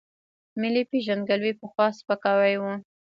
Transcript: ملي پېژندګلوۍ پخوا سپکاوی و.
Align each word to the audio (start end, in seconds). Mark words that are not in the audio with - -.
ملي 0.59 0.83
پېژندګلوۍ 0.89 1.53
پخوا 1.59 1.87
سپکاوی 1.97 2.55
و. 2.61 2.63